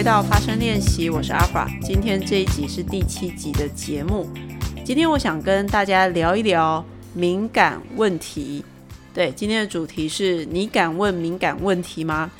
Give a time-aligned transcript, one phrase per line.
[0.00, 1.68] 回到发声练习，我是阿法。
[1.82, 4.26] 今天这一集是第七集的节目。
[4.82, 8.64] 今天我想跟大家聊一聊敏感问题。
[9.12, 12.30] 对，今天的主题是你敢问敏感问题吗？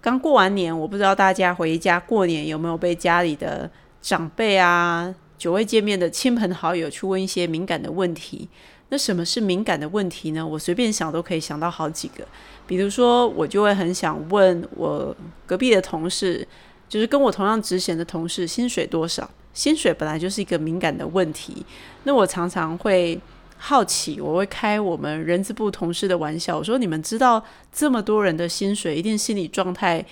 [0.00, 3.70] 刚过完年，我不知道大家回家过年有没有被家里的
[4.02, 8.48] 长辈啊、久未见面的亲朋好友去问一些敏感的问题。
[8.88, 10.44] 那什么是敏感的问题呢？
[10.44, 12.26] 我随便想都可以想到好几个。
[12.66, 15.16] 比如说，我就会很想问我
[15.46, 16.44] 隔壁的同事，
[16.90, 19.30] 就是跟我同样职衔的同事，薪水多少？
[19.54, 21.64] 薪水本来就是一个敏感的问题。
[22.02, 23.18] 那我常常会
[23.56, 30.04] 好奇，我会开我们人资部同事的玩笑，我说：“你们知道这么多人的薪水，一定心理状态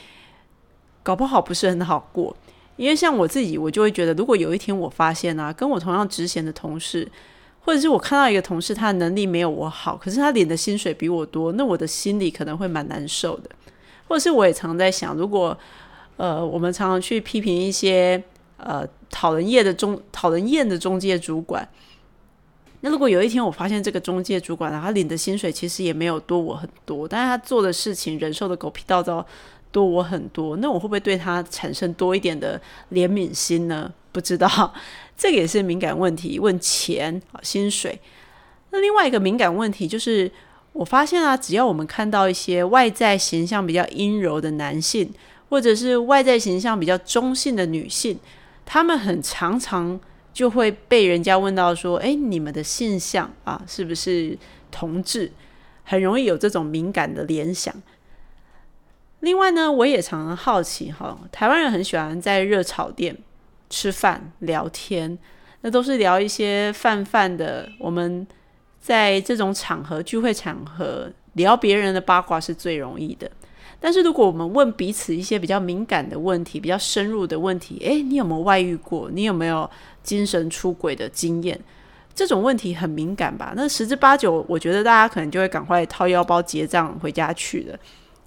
[1.03, 2.35] 搞不好不是很好过。
[2.77, 7.07] 因为像我自己，我就会觉得，如果有一天我发现啊，跟我同样职衔的同事。”
[7.61, 13.51] 或者是我看到一个同事，他的能力没有我好，可是他领的薪水比我多，那我的心里可能会蛮难受的。
[14.07, 15.55] 或者是我也常在想，如果
[16.19, 18.23] 呃，我们常常去批评一些
[18.59, 21.67] 呃讨人厌的中讨人厌的中介主管，
[22.81, 29.25] 那如果有一天我发现这个中介主管他领的薪水其实也没有多我很多，但是他做的事情忍受的狗屁倒灶
[29.73, 32.61] 多我很多，那我会不会对他产生多一点的
[32.93, 33.93] 怜悯心呢？
[34.13, 34.75] 不知道。
[35.17, 38.01] 这个也是敏感问题，问钱啊薪水。
[38.71, 40.31] 那另外一个敏感问题就是，
[40.73, 45.13] 我发现啊，只要我们看到一些外在形象比较阴柔的男性，
[45.49, 48.19] 或者是外在形象比较中性的女性，
[48.65, 49.99] 他们很常常
[50.33, 54.39] 就会被人家问到说：“哎，你们的性向啊，是不是
[54.71, 55.33] 同志？”
[55.85, 57.75] 很容易有这种敏感的联想。
[59.21, 63.17] 另外呢，我也常常好奇哈，台湾人很喜欢在热炒店。
[63.71, 65.19] 吃饭聊天，
[65.61, 67.71] 那都是聊一些泛泛的。
[67.79, 68.27] 我们
[68.81, 73.31] 在这种场合聚会场合聊别人的八卦是最容易的。
[73.81, 79.11] 但是如果我们问彼此一些比较敏感的问题、比较深入的问题，诶，你有没有外遇过？
[79.13, 79.71] 你有没有
[80.03, 81.59] 精神出轨的经验？
[82.15, 83.53] 这种问题很敏感吧？
[83.55, 87.79] 那十之八九，我觉得大家可能就会赶快掏腰包结账回家去了。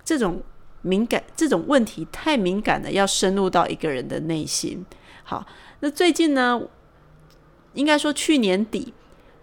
[0.06, 0.42] 这种
[0.82, 4.86] 敏感，这种问题太敏感了，要深入到一个人的内心。
[5.24, 5.46] 好，
[5.82, 6.62] 那最近呢，
[7.74, 8.94] 应该说去年底，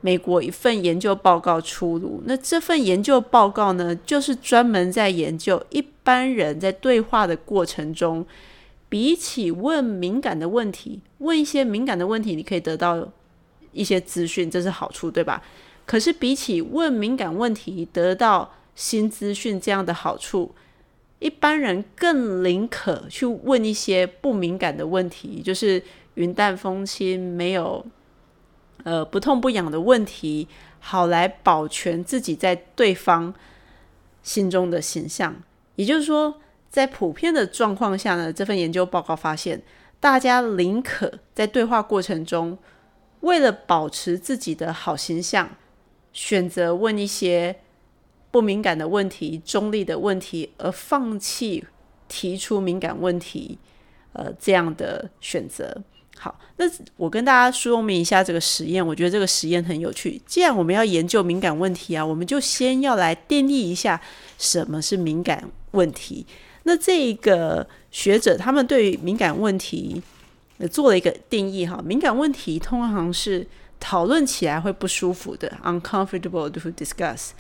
[0.01, 2.23] 美国一份研究报告出炉。
[2.25, 8.25] 那这份研究报告呢，就是专门在研究一般人在对话的过程中，
[8.89, 13.09] 比起问敏感的问题，问一些敏感的问题，你可以得到
[13.73, 15.43] 一些资讯，这是好处，对吧？
[15.85, 20.55] 可是比起问敏感问题得到新资讯这样的好处。
[21.19, 25.83] 一般人更宁可去问一些不敏感的问题，就是
[26.15, 27.85] 云淡风轻、没有
[28.85, 30.49] 呃不痛不痒的问题，
[30.81, 33.35] 好来保全自己在对方
[34.23, 35.35] 心中的形象。
[35.77, 39.63] 也就是说，在普遍的状况下呢，这份研究报告发现，
[40.01, 42.59] 大家宁可在对话过程中，
[43.21, 45.51] 为了保持自己的好形象，
[46.13, 47.61] 选择问一些。
[48.31, 51.65] 不敏感的问题、中立的问题，而放弃
[52.09, 53.59] 提出敏感问题，
[54.13, 55.83] 呃，这样的选择。
[56.19, 56.65] 好，那
[56.97, 58.85] 我跟大家说明一下这个实验。
[58.85, 60.21] 我觉得这个实验很有趣。
[60.27, 64.01] 既然我们要研究敏感问题啊，我们就先要来定义一下
[64.37, 66.27] 什么是敏感问题。
[66.65, 70.03] 那这个学者他们对于敏感问题
[70.71, 73.47] 做了一个定义哈，敏感问题通常是
[73.79, 77.31] 讨论起来会不舒服的，uncomfortable to discuss。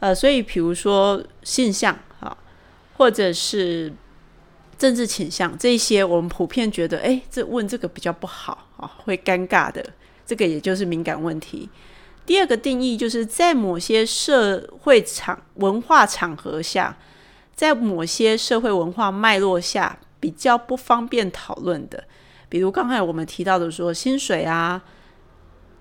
[0.00, 2.36] 呃，所以比如说性向啊，
[2.96, 3.92] 或者是
[4.78, 9.84] 政治倾向这些，我们普遍觉得，哎，这问这个比较不好啊，会尴尬的。
[10.26, 11.68] 这个也就是敏感问题。
[12.24, 16.96] 第二个定义就是在某些社会场文化场合下，
[17.54, 22.04] 在某些社会文化脉络下比较不方便讨论的，
[22.48, 24.82] 比如刚才我们提到的说薪水啊，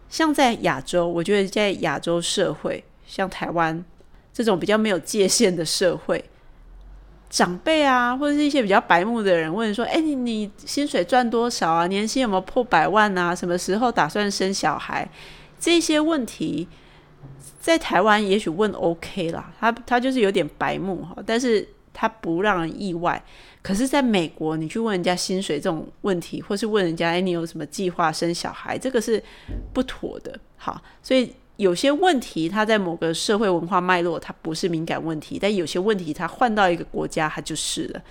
[0.10, 3.84] 像在亚洲，我觉得在亚洲社会，像台湾。
[4.36, 6.26] 这种比较没有界限的社会，
[7.34, 11.88] 长辈啊，或者是一些比较白目的人问说：“哎，你你薪水赚多少啊？
[11.88, 13.34] 年薪有没有破百万啊？
[13.34, 15.10] 什么时候打算生小孩？”
[15.60, 16.68] 这些问题
[17.60, 23.20] 在台湾也许问 OK 啦，他他就是有点白目哈，但是他不让人意外。
[23.64, 29.20] 可是，在美国，你去问人家薪水这种问题，或是问人家：“哎，你有什么计划生小孩？”这个是
[29.74, 30.40] 不妥的。
[30.56, 31.34] 好，所以。
[31.58, 38.02] 有些问题，它在某个社会文化脉络，它不是敏感问题；但有些问题，它换到一个国家，它就是了，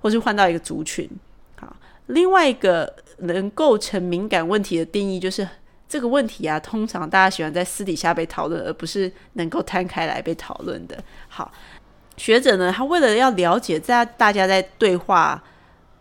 [0.00, 1.08] 或是换到一个族群。
[1.54, 1.76] 好，
[2.06, 5.48] 另外一个能构成敏感问题的定义，就是
[5.88, 10.98] 这个问题啊，通常大家喜欢在私底下被讨论，而不是能够摊开来被讨论的。
[11.28, 11.52] 好，
[12.16, 15.40] 学者呢，他为了要了解在大家在对话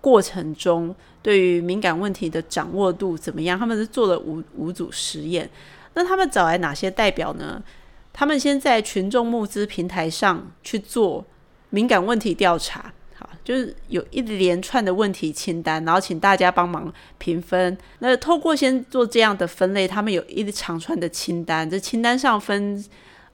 [0.01, 3.59] 过程中对于敏感问题的掌握度怎么样？
[3.59, 5.47] 他们是做了五五组实验。
[5.93, 7.61] 那他们找来哪些代表呢？
[8.13, 11.25] 他们先在群众募资平台上去做
[11.69, 17.77] 敏感问题调查，好，就是有一连串的问题清单，然后请大家帮忙评分。
[17.99, 22.83] 那透过先做这样的分类，他们有一长串的清单，这清单上分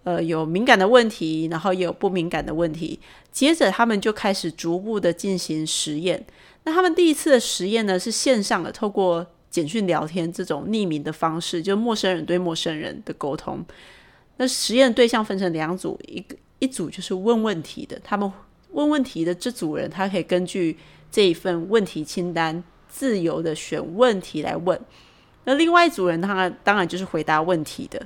[0.04, 3.00] 呃有敏感的问题，然后也有不敏感的问题。
[3.32, 6.24] 接着他们就开始逐步的进行实验。
[6.66, 9.26] 那他们第一次的实验呢是线上的，透过
[9.58, 13.66] 简讯聊天这种匿名的方式，就陌生人对陌生人的沟通。
[14.36, 18.32] 那实验对象分成两组，一个一组就是问问题的，他们
[18.74, 20.78] 问问题的这组人，他可以根据
[21.10, 24.80] 这一份问题清单自由的选问题来问。
[25.46, 28.00] 那另外一组人，他当然就是回答问题的。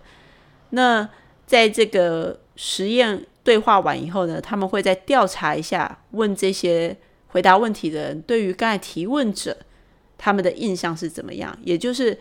[0.70, 1.06] 那
[1.46, 6.96] 在这个实验对话完以后呢，他们会再调查一下，问这些
[7.28, 9.58] 回答问题的人对于刚才提问者
[10.22, 11.58] 他们的印象是怎么样。
[11.64, 12.16] 也就是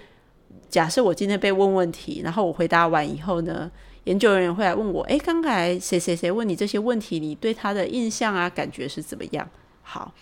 [0.71, 3.71] 假设我今天被问问题，然后我回答完以后呢？
[4.05, 9.47] 研究人员会来问我：“诶，刚才谁谁谁问你这些问题，你对他的印象啊，感觉是怎么样？”
[9.85, 10.15] 好，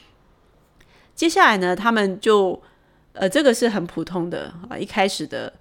[1.15, 2.61] 接下来呢，他们就
[3.13, 5.53] 呃，这个是很普通的啊，一开始的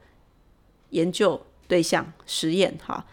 [0.90, 2.76] 研究对象实验。
[2.84, 3.06] 哈，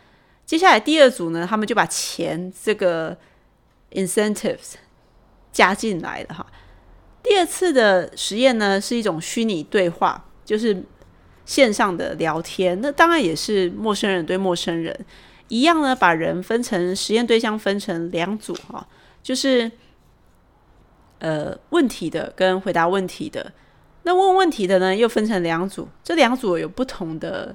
[0.46, 3.14] 接下来第二组呢，他们就把钱这个
[3.92, 4.72] incentives
[5.52, 6.34] 加进来了。
[6.34, 6.46] 哈，
[7.24, 10.84] 第二次的实验呢，是一种虚拟对话，就是。
[11.46, 14.98] 线上的聊天，那当然也是陌生人对陌生人
[15.48, 15.94] 一样呢。
[15.94, 18.88] 把人分成实验对象分成两组哈，
[19.22, 19.70] 就是
[21.18, 23.52] 呃问题的跟回答问题的。
[24.04, 27.54] 那问问题的呢又分成两组，这两组有不同的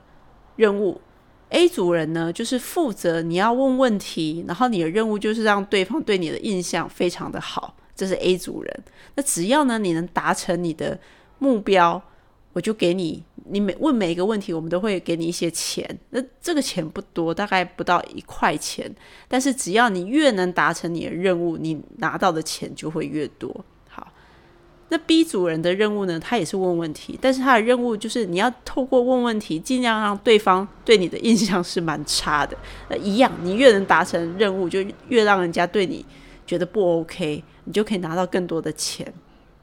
[0.55, 1.01] 任务。
[1.49, 8.83] A 组人呢就是负责你要问问题，然后你的任务就是让对方对你的印象非常的好，这是 A 组人。
[9.15, 10.97] 那只要呢你能达成你的
[11.37, 12.01] 目标。
[12.51, 15.87] 我就给你，你每问每一个问题，我们都会给你一些钱。
[16.09, 18.91] 那这个钱不多，大概不到一块钱。
[19.27, 23.63] 但是只要你越能达成你的任务，你拿到的钱就会越多。
[23.87, 24.11] 好，
[24.89, 26.19] 那 B 组人的任务呢？
[26.19, 32.57] 他也是问问题，但是他的任务就是你要透过问问题，尽量让对方对你的印象是蛮差的。
[32.89, 36.03] 那一样，你越能达成任务，就越让人家对你
[36.49, 39.13] 觉得不 OK，你就可以拿到更多的钱。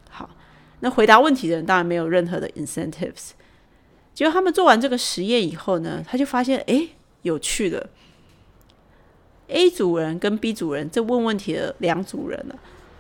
[0.09, 0.31] 好
[0.79, 3.31] 那回答问题的人当然没有任何的 incentives。
[4.15, 6.87] 结果他们做完这个实验以后呢，他就发现，哎，
[7.23, 7.89] 有趣的
[9.49, 12.55] ，A 组人跟 B 组人这问问题的两组人呢，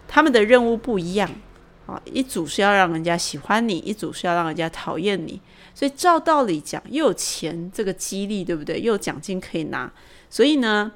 [0.09, 1.31] 他们的任务不一样
[1.87, 2.03] 啊。
[2.05, 5.41] 一组是要让人家喜欢你，一组是要让人家讨厌你。
[5.73, 8.81] 所以照道理讲，又有钱这个激励，对不对？
[8.81, 9.93] 又有奖金可以拿。
[10.29, 10.91] 所以呢，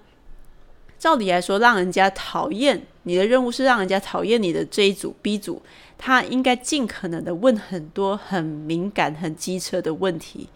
[1.01, 5.61] 照理来说，让人家讨厌你的任务是让人家讨厌你的这一组 B 组。
[6.03, 10.49] 他应该尽可能的问很多很敏感、很机车的问题，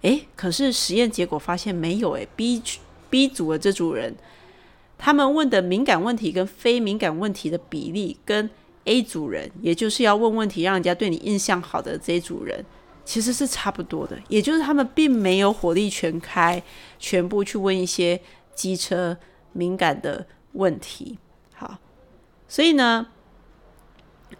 [0.00, 2.62] 诶，可是实验结果发现没有诶 b
[3.10, 4.14] B 组的这组人，
[4.96, 8.48] 他们问的敏感问题跟非敏感问题的比例，跟
[8.84, 12.64] A 组人，也就是要问问题让人家对你印象好的这一组人，
[13.04, 14.16] 其实是差不多的。
[14.28, 16.62] 也就是他们并没有火力全开，
[16.98, 18.18] 全部去问一些
[18.54, 19.14] 机车
[19.56, 21.18] 敏感的问题。
[21.54, 21.78] 好，
[22.46, 23.06] 所以呢。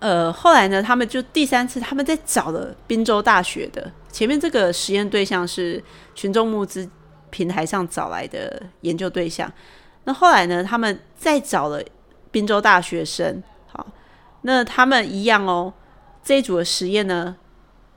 [0.01, 5.83] 呃，后来呢，他们就第三次，他们在找了宾州大学的前面这个实验对象是
[6.15, 6.87] 群众募资
[7.31, 9.51] 平台上找来的研究对象。
[10.05, 11.81] 那后来呢，他们再找了
[12.33, 13.87] 宾州大学生，好，
[14.43, 15.73] 那他们一样哦，
[16.23, 17.37] 这一组的实验呢，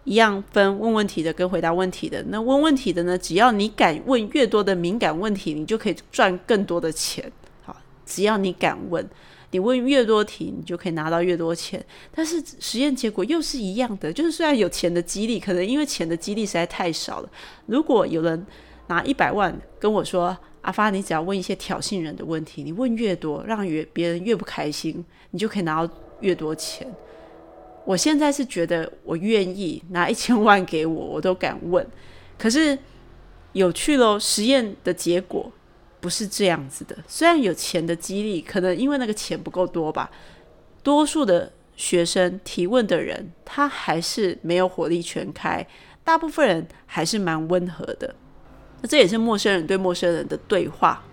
[0.03, 2.23] 一样分问问题的跟回答问题的。
[2.29, 7.31] 那问问题的呢，只要你敢问越多的敏感问题，你就可以赚更多的钱。
[7.63, 7.75] 好，
[8.05, 9.07] 只要你敢问。
[9.51, 11.83] 你问越多题，你就可以拿到越多钱。
[12.13, 17.29] 但是实验结果又是一样的，就是虽然有钱的激励，可能因为钱的激励实在太少了。
[17.65, 18.45] 如果有人
[18.85, 26.87] 拿一百万跟我说：“阿发，你只要问一些挑衅人的问题，你问越多，让越别人越不开心，你就可以拿到越多钱。”
[27.85, 31.85] 我现在是觉得我愿意拿一千万给我，我都敢问。
[32.37, 32.77] 可是
[33.53, 35.51] 有趣喽，实验的结果。
[36.01, 40.09] 不是这样子的，虽然有钱的激励，可能因为那个钱不够多吧，
[40.81, 45.67] 多数的学生提问的人，他还是没有火力全开，
[46.01, 48.15] 大部分人还是蛮温和的。
[48.79, 51.03] 那这也是陌生人对陌生人的对话。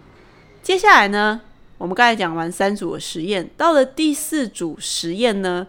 [0.62, 1.40] 接下来呢，
[1.78, 5.66] 我们刚才讲完三组的实验，到了第四组实验呢，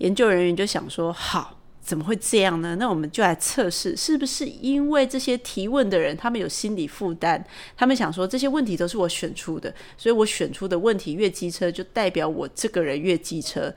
[0.00, 1.56] 研究人员就想说，好。
[1.82, 2.76] 怎么会这样呢？
[2.76, 7.42] 那我们就来测试，是不是因为这些提问的人他们有心理负担？
[7.74, 13.74] 他们想说这些问题都是我选出的，所以我选出的问题越机车，就代表我这个人越机车。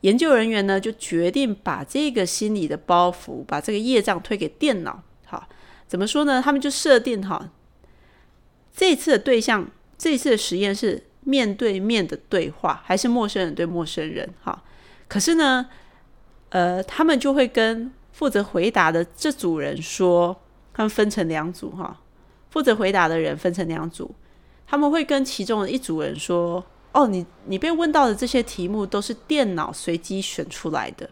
[0.00, 5.00] 研究人员呢就决定把这个心理的包袱，把这个业障推给电脑。
[5.26, 5.46] 好，
[5.86, 6.42] 怎么说呢？
[6.42, 7.50] 他们就设定哈，
[8.74, 14.28] 这次的对象，这次的实验是面对面的对话，还是陌生人对陌生人？
[14.42, 14.64] 哈，
[15.08, 15.68] 可是呢，
[16.50, 20.36] 呃，他们就会跟负责回答的这组人说，
[20.72, 22.00] 他们分成两组哈，
[22.50, 24.14] 负责回答的人分成两组，
[24.66, 26.64] 他们会跟其中的一组人说。
[26.90, 31.08] 哦，你你被问到的这些题目都是电脑随机选出来的。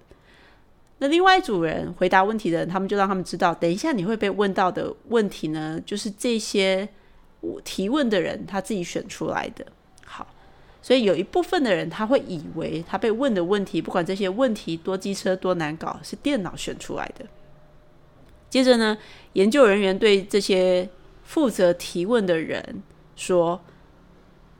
[0.99, 6.89] 那另外一组人回答问题的人，他们就让他们知道，等一下你会被问到的问题呢，就是这些
[7.63, 9.65] 提问的人他自己选出来的。
[10.87, 17.27] 所以有一部分的人他会以为他被问的问题，不管这些问题多机车多难搞，是电脑选出来的。
[18.49, 18.97] 接着呢，
[19.33, 20.89] 研究人员对这些
[21.25, 22.85] 负责提问的人
[23.17, 23.61] 说。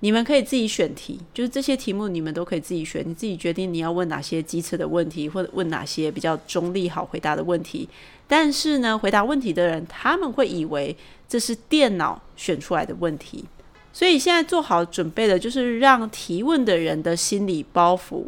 [0.01, 7.89] 你们可以自己选题，就是这些题目你们都可以自己选，你自己决定你要问哪些机车的问题，或者问哪些比较中立好回答的问题。
[8.29, 10.95] 但是呢，回答问题的人他们会以为
[11.27, 13.47] 这是电脑选出来的问题，
[13.97, 18.25] 所以现在做好准备的就是让提问的人的心理包袱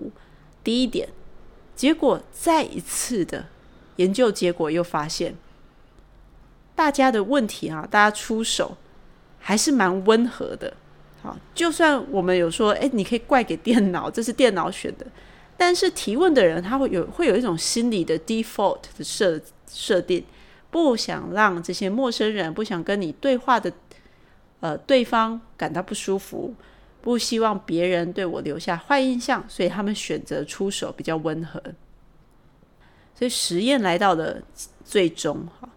[0.64, 1.06] 低一点。
[1.76, 3.44] 结果再一次的
[3.96, 5.34] 研究结果又发现，
[6.74, 8.78] 大家的问题啊，大家出手
[9.38, 10.72] 还是蛮温和的。
[11.22, 15.06] 好，就算我们有说，哎，你可以怪给电脑，这是电脑选的，
[15.58, 19.38] 但是提问的人他会有会有一种心理的 default 的设
[19.70, 20.24] 设定，
[20.70, 23.70] 不想让这些陌生人，不想跟你对话的
[24.60, 26.54] 呃对方感到不舒服，
[27.00, 31.62] 不希望别人对我留下坏印象，所以他们选择出手比较温和。
[33.14, 34.40] 所以实验来到了
[34.84, 35.68] 最终，哈，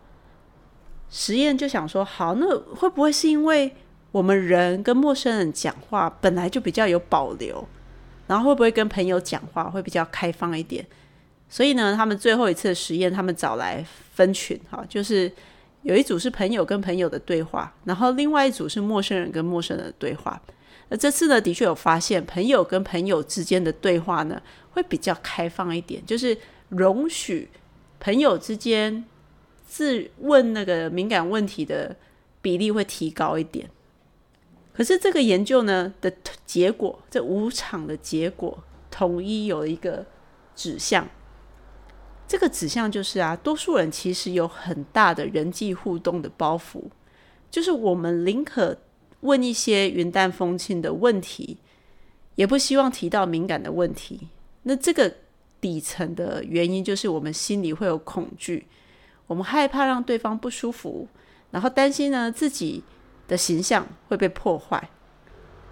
[1.10, 3.76] 实验就想说，好，那会不会是因为？
[4.12, 7.66] 我们人跟陌生人讲话本来就比较有保留，
[8.28, 10.86] 然后会不会跟朋友讲话会比较开放一点？
[11.48, 13.82] 所以呢，他们最后一次的实验，他们找来
[14.14, 15.32] 分群，哈，就是
[15.84, 20.42] 有一组是朋友跟朋友的对话，然后另外一组是陌生人跟陌生人的对话。
[20.90, 26.38] 那这次呢，的确有发现，朋友跟朋友之间的对话呢，会比较开放一点，就是
[26.70, 27.50] 容许
[28.00, 29.04] 朋友之间
[29.66, 31.96] 自问那个敏感问题的
[32.42, 33.70] 比例会提高一点。
[34.74, 36.12] 可是这个研究呢的
[36.46, 40.06] 结果，这五场的结果统一有一个
[40.56, 41.08] 指向，
[42.32, 46.82] 这个指向就是啊，多数人其实有很大的人际互动的包袱，
[47.50, 48.78] 就是我们宁可
[49.20, 51.58] 问一些云淡风轻的问题，
[52.36, 54.30] 也不希望提到敏感的问题。
[54.64, 55.14] 那这个
[55.60, 58.66] 底层的原因就是我们心里会有恐惧，
[59.28, 61.10] 我们害怕让对方不舒服，
[61.52, 62.82] 然后担心呢自己。
[63.28, 64.90] 的形象会被破坏。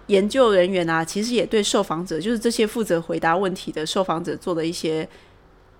[0.06, 5.06] 研究人员啊，其实也对受访者，就是这些负责回答问题的受访者，做了一些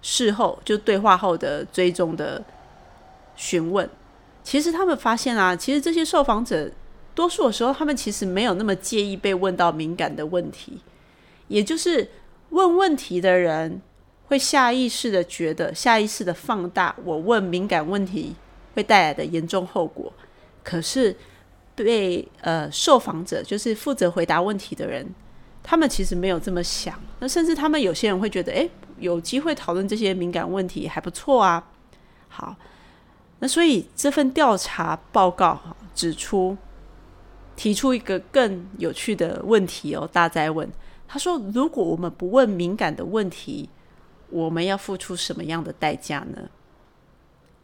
[0.02, 2.42] 事后就对话后的追踪的
[3.36, 3.88] 询问。
[4.42, 6.70] 其实他们发现啊，其实这些受访者
[7.14, 10.80] 多数的时候，他们其实没有那么介意被问到敏感的问题。
[11.48, 12.08] 也就是
[12.50, 13.80] 问问题的人
[14.26, 18.34] 会下意识的觉得，下意识的放大我问敏感问题
[18.74, 20.12] 会带来的严重后果。
[20.62, 21.16] 可是。
[21.76, 25.06] 被呃受访者就是负责回答问题的人，
[25.62, 27.00] 他们其实没有这么想。
[27.20, 28.68] 那甚至他们有些人会觉得，哎，
[29.00, 31.66] 有机会讨论这些敏感问题还不错啊。
[32.28, 32.54] 好，
[33.40, 35.58] 那所以这份调查报告
[35.94, 36.56] 指出，
[37.56, 40.70] 提出一个更有趣的问题哦，大在问
[41.08, 43.68] 他说：如果我们不问敏感的问题，
[44.28, 46.48] 我们要付出什么样的代价呢？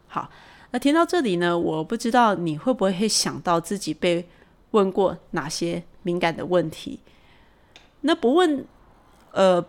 [0.07, 0.29] 好。
[0.69, 4.27] 那听到这里呢，我不知道你会不会想到自己被
[4.71, 6.99] 问过哪些敏感的问题？
[8.01, 8.65] 那不问，
[9.31, 9.65] 呃，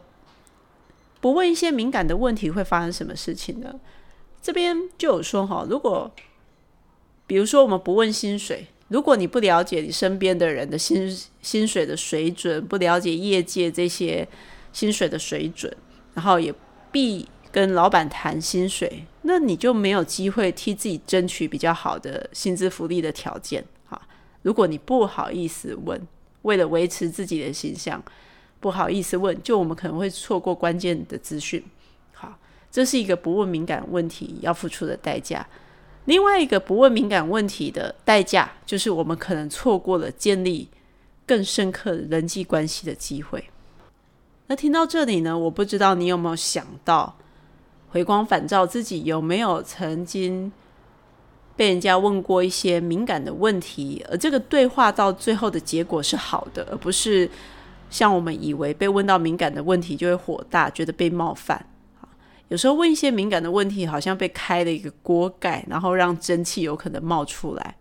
[1.21, 3.75] 不问一些敏感的问题会发生什么事情呢？
[4.41, 6.11] 这边就有说哈，如果
[7.27, 14.27] 比如说我们不问薪水，如果你不了解你身边的人的薪薪水的水准，不了解业界这些
[14.73, 15.75] 薪水的水准，
[16.15, 16.55] 然后也
[16.91, 17.29] 必。
[17.51, 23.99] 跟老板谈薪水，那你就没有机会替自己争取比较好的薪资福利的条件哈。
[24.43, 25.99] 如果你不好意思问，
[26.43, 28.05] 为了维持自己的形象，
[28.61, 31.63] 不好意思问，就我们可能会错过关键的资讯。
[32.13, 32.39] 好，
[32.71, 35.47] 这是一个不问敏感问题要付出的代价。
[36.07, 40.69] 另外一个不问敏感问题的代价，就是我们可能错过了建立
[41.27, 43.45] 更深刻的人际关系的机会。
[44.47, 47.17] 那听到这里呢，我不知道你有没有想到。
[47.91, 50.53] 回光返照，自己有没有曾经
[51.57, 54.05] 被人家问过一些敏感的问题？
[54.11, 57.31] 而这个对话到最后的结果是好的，而不是
[57.91, 61.67] 像我们以为被问到敏感的问题就会火大，觉得被冒犯。
[62.49, 67.77] 有时候问一些敏感的问题，好像被开了一个锅盖，然后让蒸汽有可能冒出来。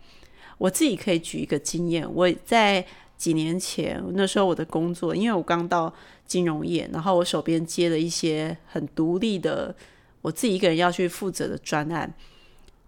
[0.57, 2.85] 我自己可以举一个经验，我在
[3.15, 5.93] 几年前那时候我的工作，因为我刚到
[6.25, 9.73] 金融业，然后我手边接了一些很独立的，
[10.21, 12.13] 我自己一个人要去负责的专案。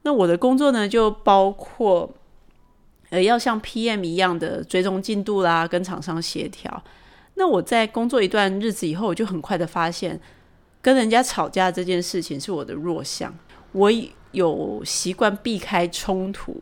[0.02, 2.12] 那我的工作呢，就包括
[3.10, 6.84] 呃要像 PM 一样的追踪进度啦，跟厂商协调。
[7.40, 10.22] 那我在工作一段日子以后，我就很快的发现，
[10.80, 13.34] 跟人家吵架这件事情是我的弱项，
[13.72, 13.90] 我
[14.34, 16.56] 有习惯避开冲突。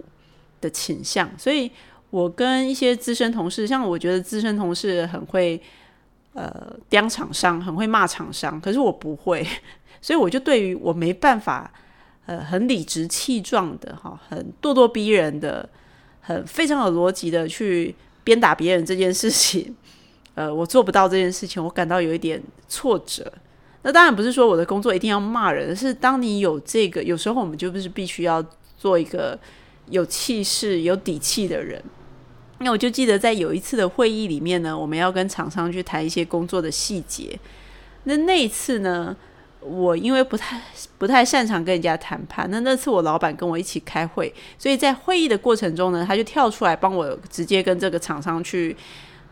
[0.60, 1.70] 的倾向，所以
[2.10, 5.62] 我跟一些资深同事，像我觉得资深同事很会
[6.34, 9.46] 呃刁厂商，很会骂厂商，可是我不会，
[10.02, 11.72] 所以我就对于我没办法
[12.26, 15.70] 呃很理直气壮的哈，很咄咄逼人的，
[16.22, 17.94] 很非常有逻辑的去
[18.24, 19.76] 鞭打别人这件事情，
[20.38, 23.30] 呃，我做不到这件事情，我感到有一点挫折。
[23.82, 28.42] 那当然不是说我的工作一定要骂人，是当你有这个，有时候我们就不是必须要
[28.78, 29.38] 做一个。
[29.90, 31.82] 有气势、有底气的人，
[32.58, 37.40] 那我就记得在有一次的会议里面呢，我们要跟厂商去谈一些工作的细节。
[38.04, 39.16] 那那一次呢，
[39.62, 40.62] 我因为不太
[40.98, 48.76] 不太擅长跟人家谈判，那那次我老板跟我一起开会，所以在会议的过程中呢，他就跳出来帮我直接跟这个厂商去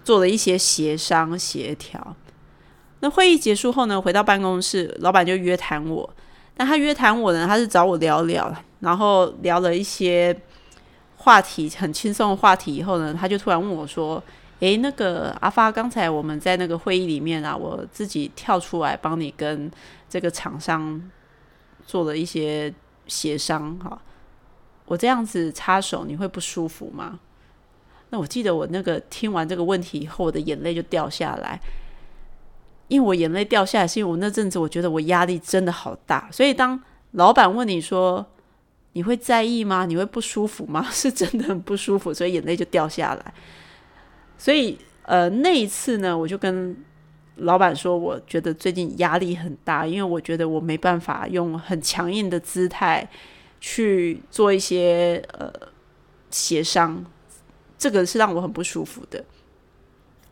[0.05, 2.15] 做了一些协商协调。
[3.01, 6.09] 那会议结束后呢，回到办公室，老板就约谈我。
[6.57, 10.35] 那他约谈我呢，他是找我聊聊，然后聊了一些
[11.17, 12.73] 话题，很轻松的话题。
[12.73, 14.23] 以后呢，他就突然问我说
[14.61, 19.69] ：“诶，那个阿发，刚才我们在那个会议里面啊，我自己跳出来帮你跟
[20.07, 21.01] 这个厂商
[21.85, 22.73] 做了一些
[23.07, 23.99] 协商，哈，
[24.85, 27.19] 我这样子插手，你会不舒服吗？”
[28.15, 31.59] 我记得我那个听完这个问题以后，我的眼泪就掉下来。
[32.87, 36.79] 因为我眼泪掉下来，是因为我那阵子我觉得我压力真的好大，所以当
[37.13, 38.23] 老板问你说
[38.93, 39.87] 你会在意吗？
[39.87, 40.85] 你会不舒服吗？
[40.93, 43.33] 是真的很不舒服，所以眼泪就掉下来。
[44.37, 46.77] 所以呃那一次呢，我就跟
[47.37, 53.09] 老板说，我觉得最近压力很大，因为我觉得我没办法用很强硬的姿态
[53.59, 55.51] 去做一些呃
[56.29, 57.03] 协商，
[57.85, 59.23] 这个是让我很不舒服的。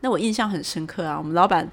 [0.02, 1.70] 那我印象很深刻啊，我们老板。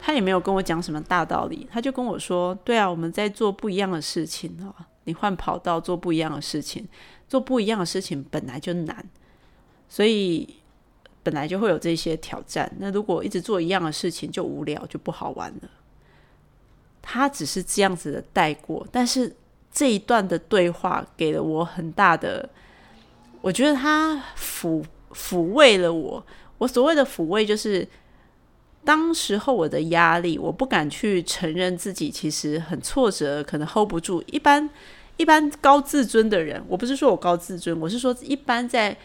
[0.00, 6.86] 他也没有跟我讲什么大道理，他就跟我说：“对啊，我们在做不一样的事情哦，你换跑道做不一样的事情，
[7.28, 9.04] 做不一样的事情本来就难，
[9.88, 10.48] 所以
[11.24, 12.72] 本来就会有这些挑战。
[12.78, 15.68] 那如果一直做一样的事情，就无聊，就不好玩了。”
[17.02, 19.34] 他只是这样子的带过，但是
[19.72, 22.48] 这一段的对话给了我很大的，
[23.40, 26.26] 我觉得他抚抚慰了我。
[26.58, 27.86] 我所谓的抚慰就是。
[28.84, 34.22] 当时候我的压力，我不敢去承认自己其实很挫折，可能 hold 不住。
[34.28, 34.70] 一般
[35.18, 38.96] 一般高自尊的人，我不是说我高自尊，我是说一般在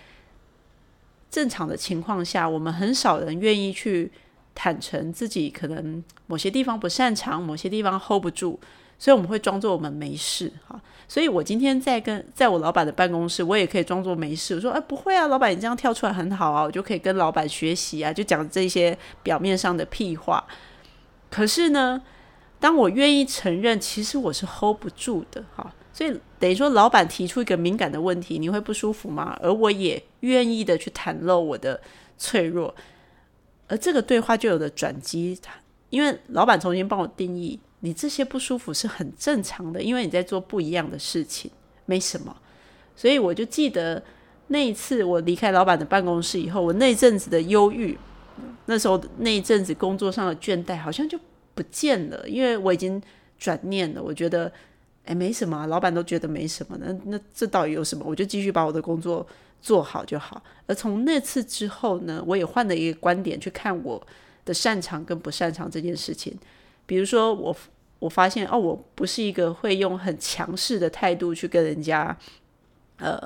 [1.30, 4.10] 正常的情况下，我们很少人愿意去
[4.56, 8.58] 坦诚自己可能某些地方不擅长，某些地方 hold 不住。
[9.04, 14.56] 所以我们会装作我们没事哈，所以我今天在跟在我老板的办公室，我也可以装作没事。
[14.56, 20.42] 我说哎，不会啊，老板你这样跳出来很好啊，我就可以跟老板学习啊，就讲这些表面上的屁话。
[21.30, 22.02] 可是呢，
[22.62, 25.70] 当我愿意承认，其实我是 hold 不住的哈。
[25.92, 29.38] 所以等于说，老板提出一个敏感的问题，你会不舒服吗？
[29.42, 31.82] 而我也愿意的去袒露我的
[32.18, 32.74] 脆弱，
[33.68, 35.38] 而这个对话就有了转机。
[35.89, 37.60] 因为老板重新帮我定义。
[37.86, 41.52] 你这些不舒服是很正常的，因为你在做不一样的事情，
[41.86, 42.34] 没什么。
[42.96, 44.02] 所以我就记得
[44.48, 47.98] 那一次我离开老板的办公室以后，我那阵子的忧郁，
[48.67, 51.19] 那时候那一阵子工作上的倦怠好像就
[51.54, 53.02] 不见了，因为我已经
[53.38, 54.02] 转念了。
[54.02, 54.50] 我觉得，
[55.04, 58.06] 哎，没什么，老板都觉得没什么，那那这到底有什么？
[58.08, 59.28] 我就继续把我的工作
[59.62, 60.41] 做好就好。
[60.67, 64.02] 而从那次之后呢，我也换了一个观点去看我
[64.46, 66.34] 的擅长跟不擅长这件事情，
[66.86, 67.34] 比如说。
[67.34, 67.54] 我
[68.04, 72.13] 我发现哦，我不是一个会用很强势的态度去跟人家
[72.98, 73.18] 呃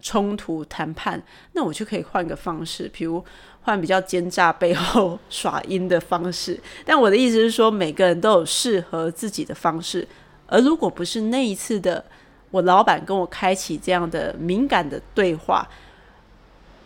[0.00, 3.24] 冲突谈判，那我就可以换个方式，比如
[3.62, 6.58] 换比较奸诈背后 耍阴的方式。
[6.84, 10.04] 但我的意思是说，每个人都有适合自己的方式，
[10.48, 12.04] 而如果不是那一次的
[12.50, 15.64] 我老板跟我开启这样的敏感的对话，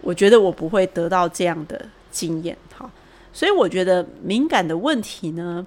[0.02, 2.54] 我觉得我不会得到这样的经验。
[2.74, 2.90] 好，
[3.32, 5.66] 所以我觉得敏感的问题呢。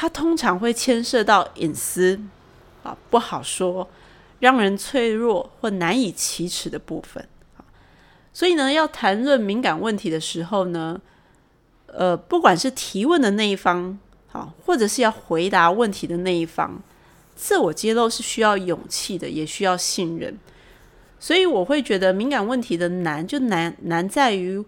[0.00, 2.20] 它通常会牵涉到隐私
[2.84, 3.88] 啊，不好说，
[4.38, 7.28] 让人脆弱或难以启齿的部分
[8.32, 11.00] 所以呢，要谈论敏感问题的时候呢，
[11.86, 16.80] 呃，不管是提问的那一方，好，或者是要回答问题的那一方，
[17.34, 20.38] 自我揭露是需要勇气的，也需要信任。
[21.18, 24.64] 所以我会觉得敏感问题的难，就难难在于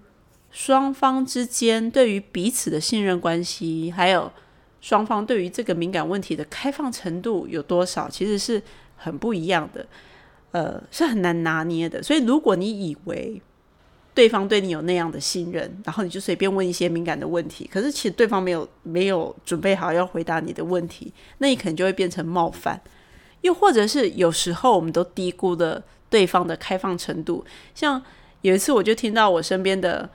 [0.50, 4.32] 双方之间对于彼此的信任关系，还有
[4.80, 8.62] 双方对于这个敏感问题的开放程度有多少，其实是
[8.96, 9.86] 很不一样的。
[10.52, 12.02] 呃，是很难拿捏的。
[12.02, 13.40] 所以如果你以为
[14.12, 22.80] 对方对你有那样的信任，然后你就随便问一些敏感的问题，可是其实对方没有没有准备好要回答你的问题，那你可能就会变成冒犯。
[23.42, 25.82] 又或者是有时候我们都低估了。
[26.10, 28.02] 对方的开放程度，像
[28.40, 30.10] 有一次我就听到我身边的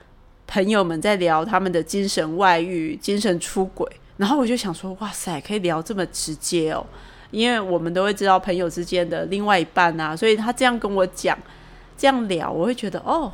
[0.46, 6.86] 朋友们在聊他们的精神外遇、精神出轨，然后我就想说，哇塞，可以聊这么直接哦，
[7.30, 11.38] 因为我们都会知道朋友之间的另外一半啊，所以他这样跟我讲，
[11.96, 13.32] 这样聊，我会觉得哦，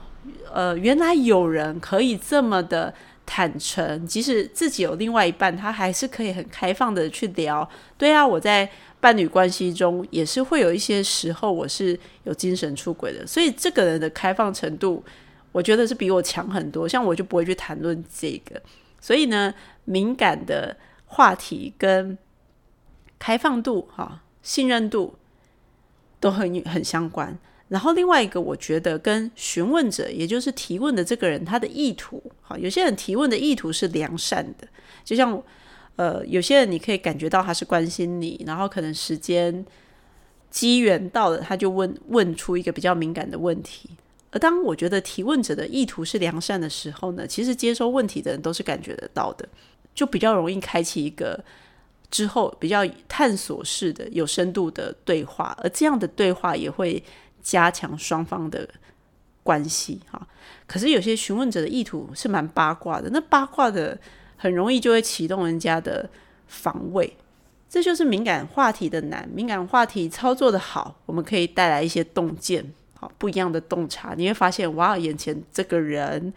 [0.52, 2.92] 呃，原来有人可以这么的
[3.24, 7.68] 坦诚，即使自己有另外一半，他还是可以很开放的去聊。
[7.96, 8.68] 对啊，我在。
[9.02, 15.02] 伴侣关系中也是会有一些时候我是有精神出轨的，所以这个人的开放程度，
[15.50, 16.88] 我觉得是比我强很多。
[16.88, 18.62] 像我就不会去谈论这个，
[19.00, 19.52] 所以呢，
[19.84, 22.16] 敏感的话题跟
[23.18, 25.14] 开放度、哈信任度
[26.20, 27.38] 都很很相关。
[27.68, 34.68] 然后另外一个，我觉得跟询问者，也就是提问的这个人他的意图，哈，有些人提问的意图是良善的，
[35.04, 35.42] 就像。
[35.96, 39.64] 呃，有些人你可以感觉到他是关心你，然后可能时间
[40.48, 43.90] 机缘到了，他就问问出一个比较敏感的问题。
[44.30, 49.46] 而当我觉得提问者的意图是良善的时候呢，其实接收问题的人都是感觉得到的，
[49.94, 51.42] 就比较容易开启一个
[52.10, 55.56] 之后比较探索式的、有深度的对话。
[55.62, 57.02] 而这样的对话也会
[57.42, 58.68] 加强双方的
[59.42, 60.00] 关系。
[60.10, 60.26] 哈，
[60.66, 63.98] 可是有些询问者的意图是蛮八卦的，那八卦的。
[64.34, 66.10] 很容易就会启动人家的
[66.48, 67.16] 防卫，
[67.70, 69.28] 这就是敏感话题的难。
[69.32, 74.14] 敏感话题操作的好，我们可以带来一些洞见，好不一样的洞察。
[74.16, 76.34] 你会发现，哇，眼前这个人，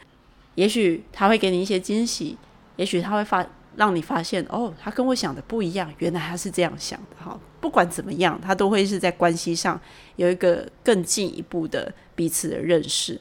[0.54, 2.38] 也许他会给你一些惊喜，
[2.76, 7.24] 也许他会发让你发现，哦，他跟我想的不一样，原来他是这样想的。
[7.24, 9.80] 哈，不管怎么样，他都会是在关系上
[10.16, 13.20] 有一个更进一步的彼此的认识。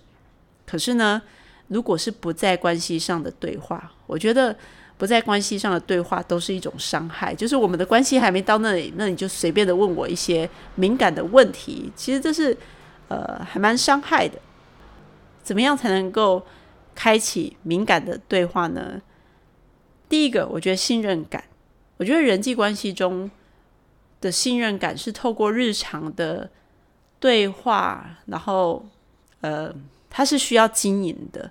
[0.66, 1.22] 可是呢？
[1.68, 4.54] 如果是不在关系上的对话，我觉得
[4.98, 7.34] 不在关系上的对话都是一种伤害。
[7.34, 12.54] 就是我们的关系还没到那里，那你就随便的问我一些敏感的问题，其实这是
[13.08, 14.38] 呃还蛮伤害的。
[15.42, 16.44] 怎么样才能够
[16.94, 19.00] 开启敏感的对话呢？
[20.14, 21.42] 第一个，我觉得信任感。
[21.96, 23.28] 我觉得人际关系中
[24.20, 26.48] 的信任感是透过日常的
[27.18, 28.86] 对话，然后
[29.40, 29.74] 呃。
[30.16, 31.50] 它是需要经营的，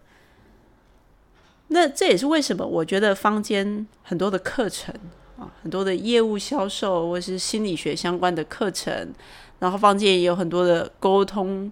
[1.68, 4.96] 那这也是为什么我觉得坊间很多的课程
[5.38, 9.14] 啊，很多的业务销售或是心理学相关的课程，
[9.60, 11.70] 然后坊间也有很多的沟通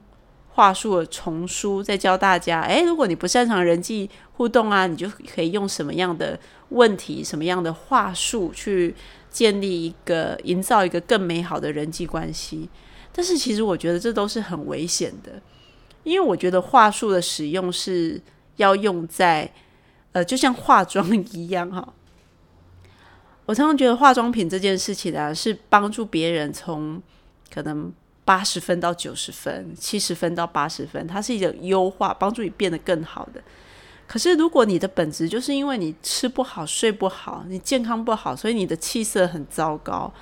[0.50, 6.38] 话术的丛书，在教大家：诶，如果你不擅长人际互动啊，你就可以用什么样的
[6.72, 8.94] 问题、什么样的话术去
[9.30, 12.68] 建立一个、营造一个更美好的人际关系。
[13.14, 15.42] 但是，其实我觉得这都是很危险的。
[16.04, 18.20] 因为我觉得话术的使用是
[18.56, 19.54] 要用在，
[20.14, 21.94] 呃，就像化妆一样哈。
[23.46, 27.02] 我常常觉得化妆品这件事情啊，是帮助别人从
[27.54, 27.92] 可能
[28.24, 33.42] 八十分到九十分、七十分到八十分，它是一种优化，帮助你变得更好的。
[34.12, 40.14] 可是如果你的本质就是因为你吃不好、睡不好、你健康不好，所以你的气色很糟糕，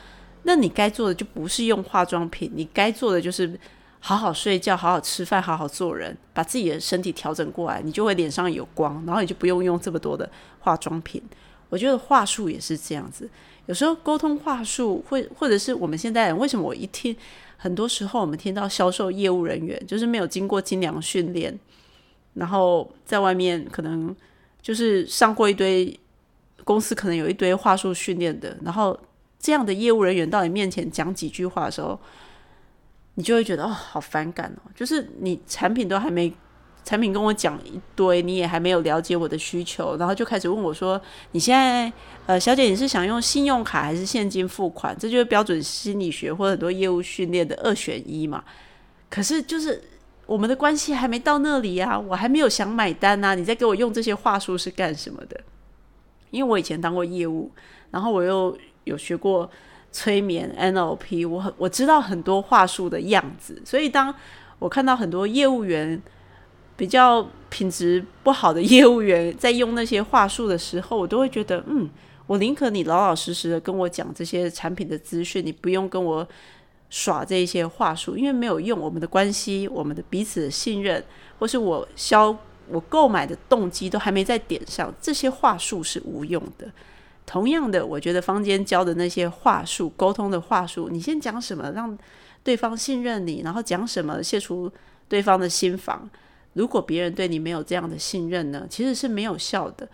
[0.43, 3.59] 那你该做的就不是用化妆品，你该做的就是。
[4.01, 11.21] 好好睡觉，好好吃饭，好好做人，把自己的身体调整过来，你就会脸上有光，然后你就不用用这么多的化妆品。
[11.67, 13.29] 我觉得话术也是这样子，
[13.65, 17.13] 有时候沟通话术，会或者是我们现代人为什么我一听，
[17.57, 21.59] 很多时候我们听到销售业务人员就是没有经过精良训练，
[22.39, 24.15] 然后在外面可能
[24.61, 25.99] 就是上过一堆
[26.63, 28.99] 公司可能有一堆话术训练的，然后
[29.37, 31.99] 这样的业务人员到你面前讲几句话的时候。
[33.15, 34.71] 你就会觉得哦，好反感哦！
[34.73, 36.31] 就是你产品都还没，
[36.85, 41.01] 产品跟我讲一堆，你也还没有了解我的需求，然后就开始问我说
[41.33, 41.91] ：“你现在
[42.27, 48.41] 呃，小姐，你是想用信用卡还是现金付款？”这就是标准心理学或很多业务训练的二选一嘛。
[49.09, 49.83] 可是就是
[50.29, 55.39] 我们的关系还没到那里啊，我还没有想买单啊，你在给我用这些话术是干什么的？
[56.29, 57.51] 因为我以前当过业务，
[57.91, 59.49] 然后我又有学过。
[59.91, 64.13] 催眠 NLP，我很我知道很多话术的样子，所以当
[64.59, 65.99] 我看到很多业务员
[66.77, 71.89] 比较品质不好的业务员在用那些话术的时候，我都会觉得，嗯，
[72.27, 76.27] 我宁可你老老实实的跟我讲这些产品的资讯，你不用跟我
[76.89, 78.79] 耍这些话术，因为没有用。
[78.79, 81.03] 我们的关系，我们的彼此的信任，
[81.37, 82.35] 或是我销
[82.67, 86.71] 我购买的动机都还没在点上，这些话术是无用的。
[87.25, 91.95] 同样的，我觉得坊间教的那些话术、沟通的话术，你先讲什么让
[92.43, 94.71] 对方信任你，然后讲什么卸除
[95.07, 96.09] 对方的心防。
[96.53, 99.87] 如果别人对你没有这样的信任呢，其实是没有效的。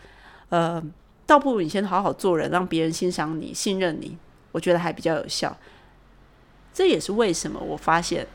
[0.48, 0.82] 呃，
[1.26, 4.18] 倒不如你先好好做人，让别人欣赏你、信任你，
[4.54, 5.56] 我觉得还比较有效。
[6.76, 8.28] 这也是为什么我发现，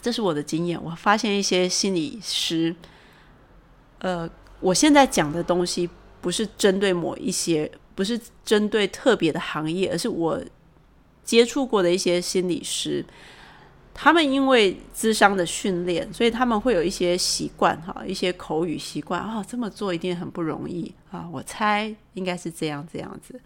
[0.00, 0.82] 这是我的经验。
[0.82, 2.74] 我发现一些心理师，
[3.98, 5.86] 呃，我现在讲的东西
[6.22, 10.42] 不是针对某一些，不是针对特别的行业，而是我
[11.22, 13.04] 接触过的一些心理师。
[13.92, 21.28] 他们因为智商的训练，所以他们会有一些习惯哈，一些口语习惯啊，这么做一定很不容易啊。
[21.30, 23.38] 我猜应该是这样这样子。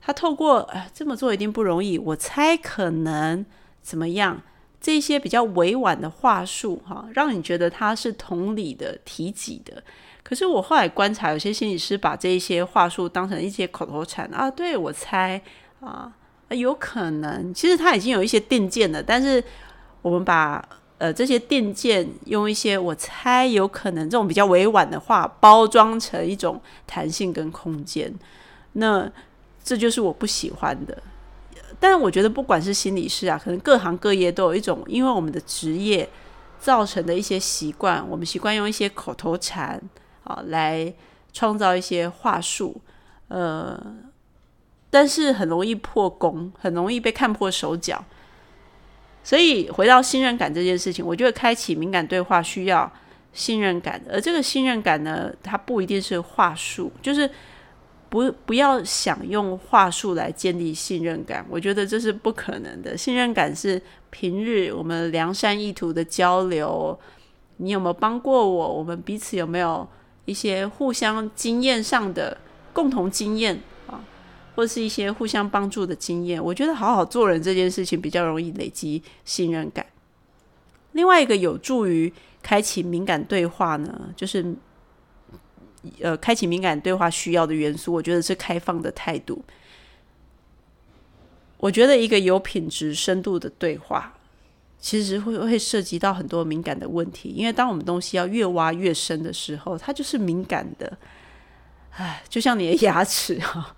[0.00, 3.44] 他透过啊这么做一定不容易，我猜可能
[3.82, 4.42] 怎么样？
[4.80, 9.82] 这些比较委婉的话术哈，让你觉得他是同理的、提己的。
[10.22, 15.40] 可是我后来观察，有些心理师把这些话术当成一些口头禅啊，对我猜
[15.80, 16.12] 啊。
[16.48, 19.40] 有可能，其实他已经有一些定见了，但是
[20.02, 20.60] 我们把
[20.98, 28.12] 呃这些定见用一些我猜有可能这种比较委婉的话包装成一种弹性跟空间，
[28.72, 29.08] 那
[29.70, 31.00] 这就是我不喜欢的。
[31.78, 36.08] 但我觉得不管是心理师啊，可能各行各业都有一种，因为我们的职业
[36.58, 39.80] 造成的一些习惯，我们习惯用一些口头禅
[40.24, 40.92] 啊来
[41.32, 42.80] 创造一些话术，
[43.28, 43.80] 呃。
[44.92, 48.04] 但是很容易破功，很容易被看破手脚。
[49.22, 52.92] 所以回到信任感这件事情，我觉得开启敏感对话需要
[53.32, 57.30] 信任感，而这个信任感呢，它不一定是话术，就是
[58.10, 62.96] 不不要想用话术来建立信任感，我觉得这是不可能的。
[62.96, 66.98] 信任感是平日我们良善意图的交流，
[67.58, 68.74] 你有没有帮过我？
[68.74, 69.88] 我们彼此有没有
[70.24, 72.36] 一些互相经验上的
[72.72, 74.04] 共同经验啊？
[74.56, 79.86] 或是一些互相帮助的经验，我觉得好好做人这件事情比较容易累积信任感。
[80.92, 84.44] 另外一个有助于开启敏感对话呢，就是
[86.00, 89.42] 呃，开启敏感对话需要的元素，我觉得是开放的态度。
[91.58, 94.14] 我觉得一个有品质、深度的对话，
[94.78, 100.96] 其实会会涉及到很多敏感的问题，因为当我们东西要越挖越深的时候，它就是敏感的。
[101.92, 103.76] 唉，就像你的牙齿哈。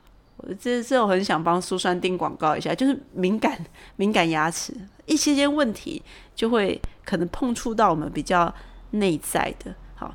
[0.58, 3.56] 这这我很想帮苏珊定广告一下，就是敏感
[3.94, 4.74] 敏感牙齿
[5.06, 6.02] 一些些问题
[6.34, 8.52] 就会可能碰触到我们比较
[8.90, 9.72] 内在的。
[9.94, 10.12] 好，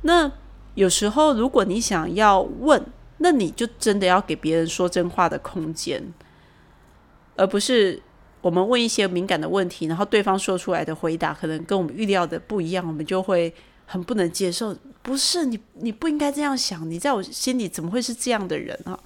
[0.00, 0.30] 那
[0.76, 2.80] 有时候如果你想要问，
[3.18, 6.00] 那你就真的要给别人说真话的空间，
[7.34, 8.00] 而不是
[8.42, 13.52] 我们问一些敏感的问题，然后对方说出来的回答可能跟我们预料的不一样，我们就会
[13.86, 14.76] 很不能接受。
[15.02, 18.98] 不是你你不应该这样想，你在我心里怎么会是这样的人啊？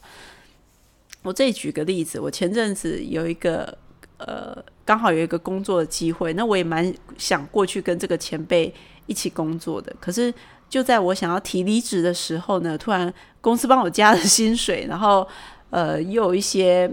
[1.22, 3.78] 我这里举个例子，我前阵子有一个
[4.16, 8.74] 呃，刚好有一个工作的机会，那我也蛮想过去跟这个前辈
[9.06, 9.94] 一起工作的。
[10.00, 10.32] 可是
[10.70, 15.26] 就在我想要提离职的时候呢，突然公司帮我加了薪水，然后
[15.68, 16.90] 呃，又有一些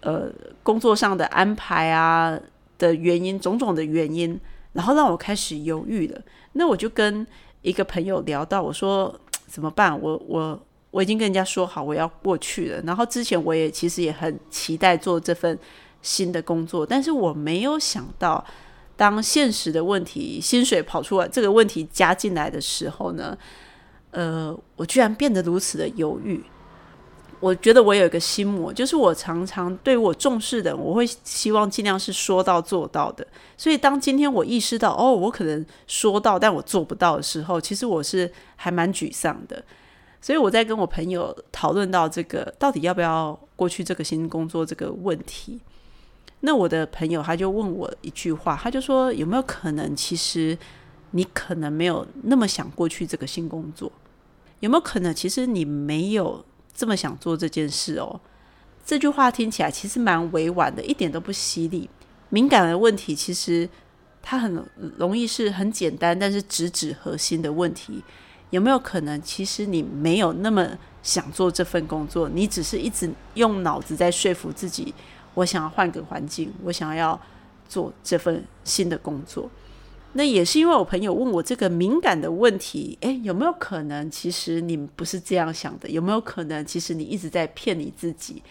[0.00, 0.30] 呃
[0.62, 2.40] 工作上的安排啊
[2.78, 4.40] 的原因，种种的原因，
[4.72, 6.18] 然后让我开始犹豫了。
[6.52, 7.26] 那我就跟
[7.60, 9.14] 一个朋友聊到，我说
[9.46, 10.00] 怎么办？
[10.00, 10.58] 我我。
[10.90, 15.56] 我已经跟人家说好我要过去了，然后之前我也其实也很期待做这份
[16.00, 18.42] 新的工作，但是我没有想到，
[18.98, 23.38] 当现实的问题、薪水跑出来这个问题加进来的时候呢，
[24.10, 26.42] 呃，我居然变得如此的犹豫。
[27.38, 33.24] 我觉得我有一个心魔，就是我常常对我重视的，我会希望尽量是说到做到的。
[33.56, 39.62] 所以当今天我意识到，哦，我可能说到，但我做不到的时候，其实我是还蛮沮丧的。
[40.20, 45.60] 所以我在跟我朋友讨论到这个到底要不要过去这个新工作这个问题，
[46.40, 50.56] 那我的朋友他就问我一句话，他就说有没有可能其实
[51.10, 53.90] 你可能没有那么想过去这个新工作，
[54.60, 58.20] 有没有可能其实你没有这么想做这件事哦？
[58.84, 61.90] 这句话听起来其实蛮委婉的，一点都不犀利。
[62.30, 63.68] 敏感的问题其实
[64.22, 64.64] 它很
[64.96, 68.02] 容易是很简单，但是直指核心的问题。
[68.50, 70.66] 有没有可能，其实你没有那么
[71.02, 74.94] 想做这份工作，你只是一直用脑子在说服自己，
[75.38, 77.18] 我想要换个环境，我想要
[77.68, 79.48] 做这份新的工作。
[80.14, 85.88] 那也是因为我朋友问我这个敏感的问题，诶，有没有可能其实你不是这样想的？
[85.88, 88.42] 有没有可能其实你一直在骗你自己？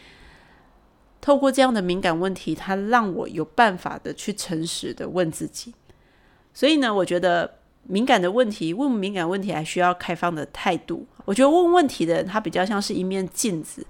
[1.20, 5.74] 透过这样的敏感问题，他让我有办法的去诚实的问自己。
[6.54, 11.06] 所以呢，我觉得敏感的问题问敏感问题还需要开放的态度。
[11.26, 13.86] 我觉得问问题的人，他比较像是一面镜子，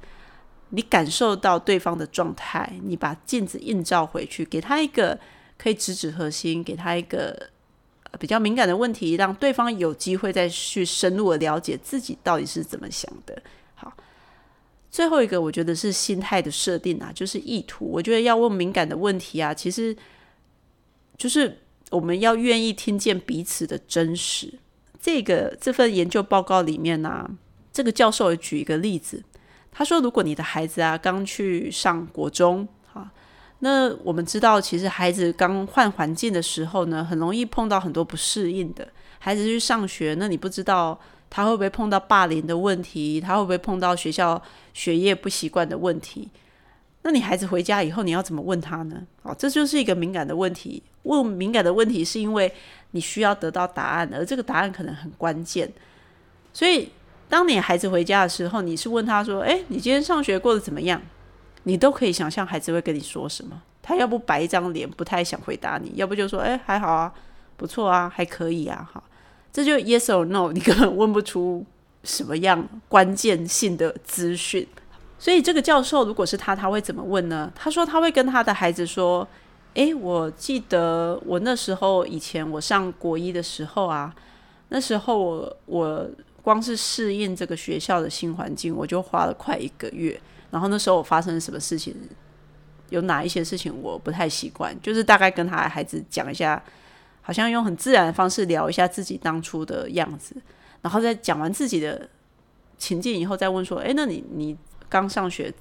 [0.69, 5.19] 你感受到对方的状态，你把镜子映照回去，给他一个
[5.57, 7.49] 可以直指核心，给他一个。
[8.19, 13.39] 比较敏感的问题，让对方有机会再去深入的了解自己到底是怎么想的。
[13.75, 13.93] 好，
[14.89, 17.85] 最后一个我觉得是心态的设定啊，就是意图。
[17.85, 19.95] 我觉得要问敏感的问题啊，其实
[21.15, 21.59] 就是
[21.91, 24.51] 我们要愿意听见彼此的真实。
[24.99, 27.29] 这个这份研究报告里面呢，
[27.71, 29.23] 这个教授也举一个例子，
[29.77, 32.67] 他说，如果你的孩子啊刚去上国中。
[33.59, 38.87] 那我们知道，其实孩子刚换环境的时候呢，很容易碰到很多不适应的。
[39.19, 44.39] 孩子去上学，那你不知道他会不会碰到霸凌的问题，他会不会碰到学校
[44.73, 46.29] 学业不习惯的问题？
[47.01, 49.01] 那你孩子回家以后，你要怎么问他呢？
[49.23, 50.81] 哦，这就是一个敏感的问题。
[51.03, 52.51] 问敏感的问题，是因为
[52.91, 55.71] 你需要得到答案，而这个答案可能很关键。
[56.53, 56.91] 所以，
[57.29, 61.01] 当你孩子回家的时候，你是问他说：“诶，你今天上学过得怎么样？”
[61.63, 63.61] 你都可以想象孩子会跟你说什么。
[63.83, 67.13] 他要不白一张脸，不太想回答你；要不就说：“哎，还好啊，
[67.57, 69.03] 不错啊，还可以啊。”哈，
[69.51, 71.65] 这就 yes or no，你根本问不出
[72.03, 74.65] 什么样关键性的资讯。
[75.19, 77.51] 所以这个教授如果是他，他会怎么问呢？
[77.55, 79.27] 他说他会跟他的孩子说
[79.75, 84.13] ：“诶，我记得我那时候以前我上国一的时候啊，
[84.69, 86.09] 那时候我我
[86.47, 90.17] 光是适应这个学校的新环境，我就花了快一个月。”
[90.49, 91.93] 然后那时候我发生什么事情，
[92.87, 96.63] 有哪一些事情我不太习惯，就是大概跟他的孩子讲一下，
[97.21, 100.37] 好像用很自然的方式聊一下自己当初的样子，
[100.81, 102.09] 然后再讲完自己的
[102.77, 104.57] 情境以后，再问说：“哎，那你你
[104.87, 105.53] 刚上学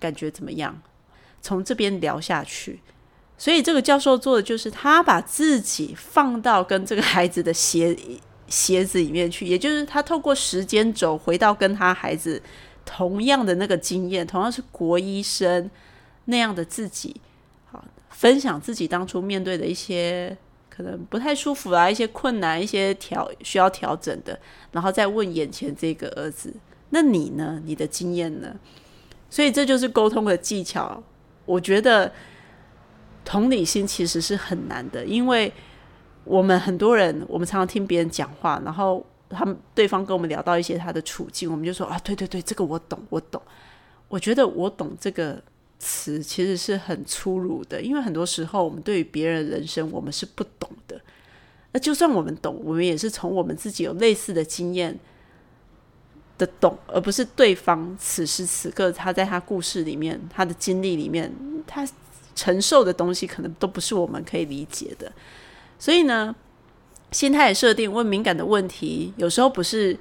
[0.00, 0.76] 感觉怎么样？”
[1.40, 2.80] 从这边聊下去。
[3.38, 7.94] 所以这个教授做的就是他把自己放到跟这个孩子的鞋
[8.52, 12.42] 鞋子里面去，也就是他透过时间轴回到跟他孩子。
[12.84, 15.70] 同样的那个经验，同样是国医生
[16.24, 17.14] 那样的自己，
[17.70, 20.36] 好分享自己当初面对的一些
[20.68, 24.36] 可能不太舒服啊，一些困难，一些调需要调整的，
[24.72, 26.52] 然后再问眼前这个儿子，
[26.90, 27.62] 那你呢？
[27.64, 28.56] 你的经验呢？
[29.30, 31.00] 所以这就是沟通的技巧。
[31.46, 32.12] 我觉得
[33.24, 35.52] 同理心其实是很难的，因为
[36.24, 39.04] 我们很多人，我们常常听别人讲话，然后。
[39.34, 43.40] 他们对方跟我们聊到一些他的处境，我们就说啊，对对对，这个我懂，我懂。
[44.08, 45.42] 我觉得“我懂”这个
[45.78, 51.00] 词其实是很粗鲁的，因为很多时候我们对于别人的人生我们是不懂的。
[51.72, 55.00] 那就算我们懂，我们也是从我们自己有类似的经验
[56.36, 61.32] 的懂，而不是对方此时此刻他在他故事里面他的经历里面
[61.66, 61.88] 他
[62.34, 65.10] 承受的东西，可能都不是我们可以理解的。
[65.82, 66.32] 所以呢？
[67.10, 69.98] 心态设定问敏感的问题，有时候不是。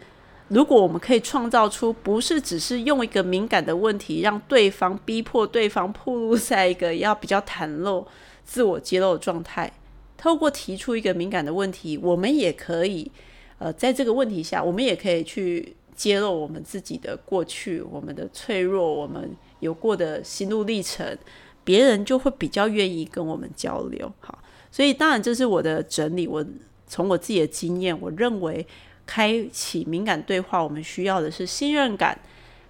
[0.50, 8.06] 如果我们可以创造出，不是只是用一个敏感的问题，让对方逼迫对方暴露在一个要比较袒露、
[8.46, 9.74] 自我揭露的状态，
[10.16, 13.12] 透过提出一个敏感的问题，我们也可以，
[13.58, 21.18] 呃，在这个问题下，我们也可以去揭露我们自己的过去、我们的脆弱、我们有过的心路历程，
[21.64, 24.14] 别人就会比较愿意跟我们交流。
[24.20, 24.38] 好，
[24.72, 26.44] 所以当然这是我的整理，我。
[26.88, 28.68] 从我自己的经验，我认为
[29.06, 32.20] 开启敏感对话，我们需要的是信任感、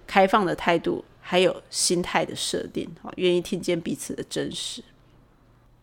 [0.06, 4.80] 开放的态度，还有心态的设定，哈，愿意听见彼此的真实。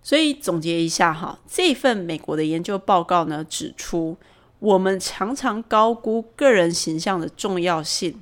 [0.02, 4.16] 所以总结一下，哈，这份美国的研究报告呢，指出
[4.60, 8.22] 我们常常高估个人形象的重要性，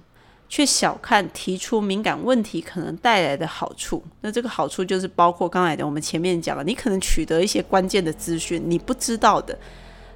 [0.50, 4.04] 却小看提出敏感问题可能带来的好处。
[4.22, 9.58] 那这个好处就是包括刚才的我们前面讲了，你可能取得一些关键的资讯，你不知道的。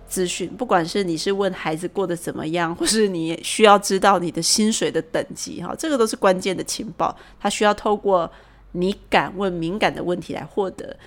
[0.08, 7.18] 资讯，不管是你是问孩子过得怎么样，或是你需要知道你的薪水的等级，哈，这个都是关键的情报。
[7.40, 8.30] 他需要透过
[8.74, 10.98] 你敢问敏感的问题来获得。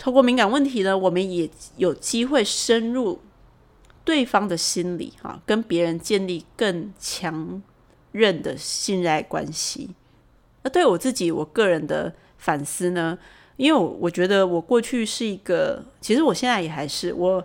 [0.00, 3.20] 透过敏感问题呢，我们也有机会深入
[4.04, 7.62] 对方的心理，哈，跟别人建立更强
[8.14, 9.90] 认的信赖关系。
[10.62, 13.18] 那对我自己，我个人的反思呢？
[13.56, 17.44] 因为我觉得我过去是一个，其实我现在也还是，我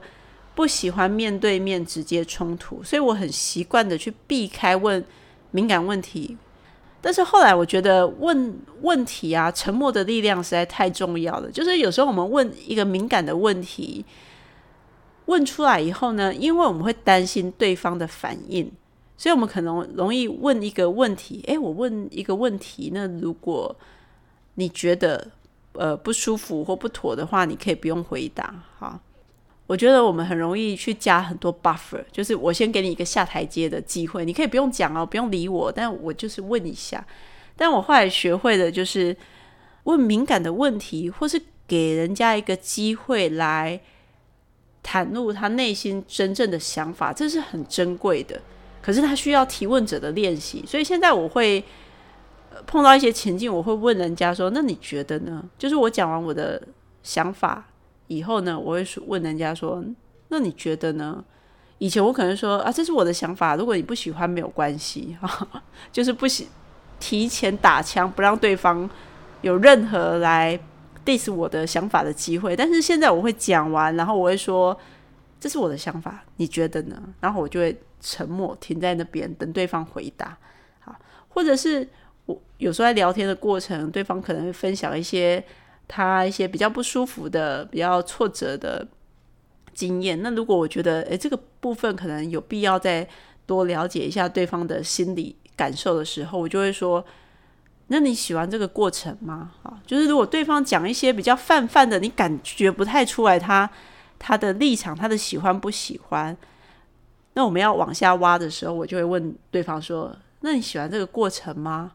[0.55, 5.03] 不喜欢面对面直接冲突，所以我很习惯的去避开问
[5.51, 6.37] 敏感问题。
[7.01, 11.51] 但是后来我觉得问问题啊，沉默的力量实在太重要了。
[11.51, 14.05] 就是有时候我们问一个敏感的问题，
[15.25, 18.71] 问出来以后呢，因为我们会担心对方的反应，
[19.19, 21.43] 所以我们可能容易问一个问题。
[21.45, 23.75] 诶，我问一个问题，那如果
[24.55, 25.27] 你觉得
[25.73, 28.63] 呃不舒服或不妥的话，你可以不用回答。
[28.79, 28.97] 哈，
[29.67, 37.05] 我觉得我们很容易去加很多 buffer，就是我先给你一个下台阶的机会，你可以不用讲哦，不用理我，但我就是问一下。
[37.57, 39.13] 但我后来学会的就是
[39.83, 43.81] 问敏感的问题，或是给人家一个机会来。
[44.81, 48.41] 袒露他内心真正的想法，这是很珍贵的。
[48.81, 51.63] 可是他需要提问者的练习，所以现在我会
[52.65, 56.61] 碰到一些情境，我会问人家说：“那你觉得呢？”就是我讲完我的
[57.03, 57.65] 想法
[58.07, 59.83] 以后呢，我会问人家说
[60.29, 61.23] ：“那你觉得呢？”
[61.79, 65.17] 以前我可能说：“啊，这是我的想法，如果你不喜欢没有关系。
[65.91, 66.47] ”就是不喜
[66.99, 68.89] 提前打枪，不让对方
[69.41, 70.59] 有任何来。
[71.05, 74.77] 这是我的想法的机会，但是现在我会讲完，然后我会说
[75.39, 77.01] 这是我的想法，你觉得呢？
[77.19, 80.37] 然后我就会沉默，停在那边等对方回答。
[80.79, 80.95] 好，
[81.27, 81.87] 或者是
[82.25, 85.43] 我有时候在聊天的过程，对方可能会分享一些
[85.87, 88.87] 他一些比较不舒服的、比较挫折的
[89.73, 90.21] 经验。
[90.21, 93.07] 那如果我觉得诶这个部分可能有必要再
[93.45, 97.05] 多了解一下对方的心理感受的时候，我就会说。
[97.91, 99.49] 那你喜欢这个过程吗？
[99.63, 103.67] 啊，就是如果对方讲一些比较泛泛的，你感觉不太出来他
[104.19, 106.37] 他的立场，他的喜欢不喜欢，
[107.39, 110.13] 那我们要往下挖的时候，我就会问对方说
[110.43, 111.93] ：“那你喜欢这个过程吗？”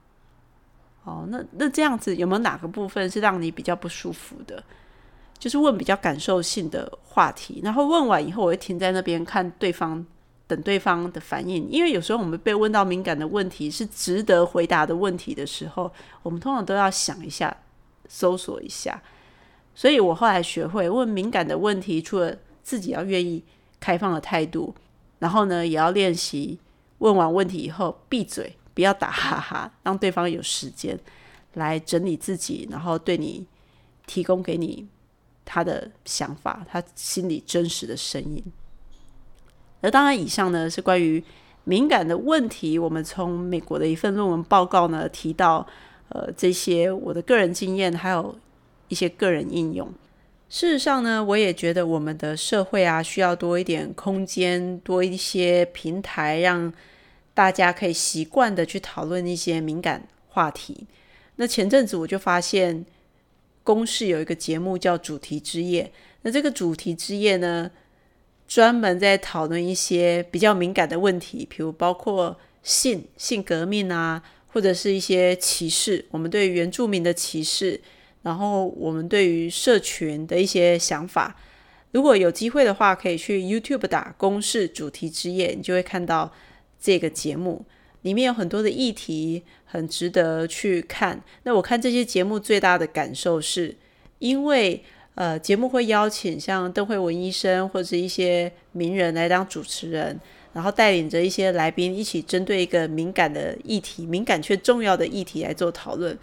[1.05, 4.65] 哦，那那这样子有没有哪个部分是让你比较不舒服的？
[5.39, 10.03] 就是问比较感受性的话题，然后问完以后，我会停在那边看对方。
[10.47, 15.91] 等对方的反应，因为有时候我们被问到敏感的问题是值得回答的问题的时候，
[16.23, 17.57] 我们通常都要想一下、
[18.09, 19.03] 搜索一下。
[19.75, 23.43] 所以我后来学会问敏感的问题，除了自己要愿意
[23.81, 24.75] 开放的态度，
[25.25, 26.59] 然后呢，也要练习
[26.99, 30.99] 问完问题以后闭嘴，不要打哈哈，让对方有时间
[31.55, 33.47] 来整理自己，然后对你
[34.07, 34.87] 提供给你
[35.43, 38.45] 他的想法，他心里真实的声音。
[39.81, 41.25] 那当然，以上呢是关于
[41.65, 42.79] 敏感的问题。
[42.79, 45.67] 我们从美国的一份论文报告呢提到，
[46.11, 48.37] 呃，这些我的个人经验，还有
[48.89, 49.91] 一些个人应用。
[50.55, 56.73] 事实上呢，我也觉得我们的社会啊，需要多一点空间，多一些平台，让
[57.35, 60.87] 大家可以习惯的去讨论一些敏感话题。
[61.35, 62.87] 那前阵子我就发现，
[63.65, 65.83] 公视有一个节目叫《主题之夜》，
[66.23, 67.69] 那这个主题之夜呢？
[68.47, 77.81] 专门在讨论一些比较敏感的问题，比如包括性、性革命啊，或者是一些歧视，我们对原住民的歧视，
[78.25, 81.37] 然后我们对于社群的一些想法。
[81.93, 86.33] 如果有机会的话，可以去 YouTube 打“公式主题之夜”，你就会看到
[86.81, 87.65] 这个节目，
[88.03, 91.23] 里面有很多的议题，很值得去看。
[91.45, 93.77] 那我看这些节目最大的感受是，
[94.19, 94.83] 因为。
[95.17, 100.21] 呃，节目会邀请像邓慧文医生或者一些名人来当主持人，
[100.53, 106.19] 然后带领着一些来宾一起针对一个敏感的议题、敏感却重要的议题来做讨论。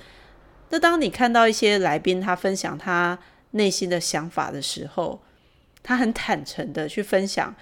[0.71, 3.19] 那当你看到一些来宾他分享他
[3.51, 5.21] 内心的想法的时候，
[5.83, 7.53] 他很坦诚的去分享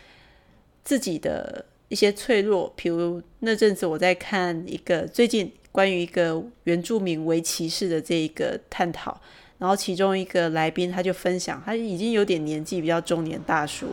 [0.83, 9.19] 自己的一些脆弱，比如那阵子我在看一个最近关于一个原住民为歧视的这一个探讨。
[9.57, 13.87] 然后其中一个来宾他就分享，他已经有点年纪，比较中年大叔，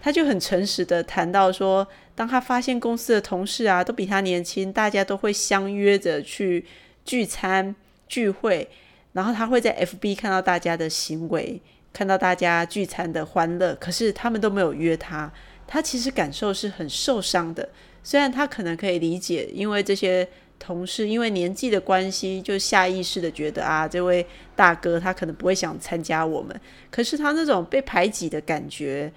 [0.00, 1.84] 他就很诚实的谈到说，
[2.14, 6.64] 当他发现公司的同事啊都比他年轻，大家都会相约着去
[7.04, 7.74] 聚餐
[8.12, 8.68] 聚会，
[9.12, 11.58] 然后他会在 FB 看到大家的行为，
[11.92, 15.32] 看到大家聚餐的欢乐，可是他们都没有约他，
[15.66, 17.66] 他其实感受是很受伤的。
[18.02, 20.28] 虽然他可能可以理解，因为这些。
[20.64, 26.54] 同事因为年纪的关系，就下意识的觉得啊，这位大哥他可能不会想参加我们。
[26.88, 29.12] 可是他那种被排挤的感觉，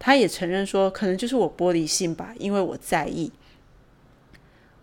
[0.00, 3.30] 他也承认说，可能就是我玻璃心吧，因为我在意。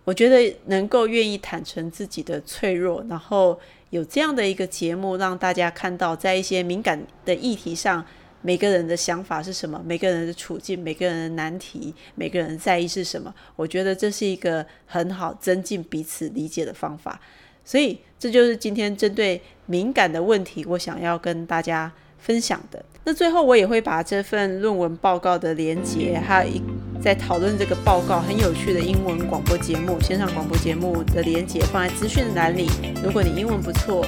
[0.10, 3.60] 我觉得能够愿意坦诚自己的脆弱，然后
[3.92, 8.04] 有这样的一个节目，让大家看到在一些敏感的议题上。
[8.42, 9.80] 每个人的想法是什么？
[9.86, 13.32] 每个人的处境，每个人的难题，每个人在意是什么？
[13.56, 17.22] 我觉得这是一个很好增进彼此理解的方法。
[17.64, 22.84] 所以，这就是今天针对敏感的问题，我想要跟大家分享的。
[23.10, 26.62] 那最后，我也会把这份论文报告的连接，还有一
[27.02, 32.70] 在讨论这个报告很有趣的英文广播节目、线上广播节目的连接，放在资讯栏里。
[33.04, 34.06] 如果你英文不错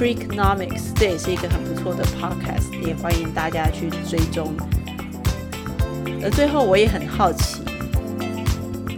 [0.00, 4.50] ，Freakonomics，这也是一个很不错的 podcast，也欢迎大家去追踪。
[6.22, 7.60] 而最后，我也很好奇，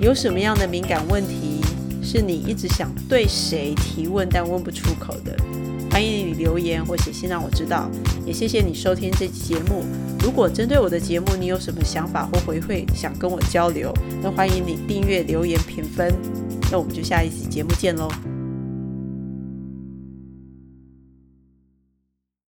[0.01, 1.61] 有什么样的敏感问题
[2.05, 5.37] 是你一直想对谁提问但问不出口的？
[5.99, 7.91] 欢迎你留言或写信让我知道。
[8.25, 9.85] 也谢谢你收听这期节目。
[10.21, 13.93] 如果针对我的节目你有什么想法或回馈想跟我交流，
[14.23, 16.15] 那欢迎你订阅、留言、评分。
[16.71, 18.09] 那我们就下一期节目见喽。